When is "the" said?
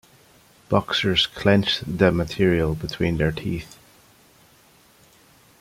1.99-2.11